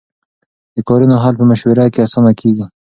[0.75, 2.65] د کارونو حل په مشوره کې اسانه کېږي.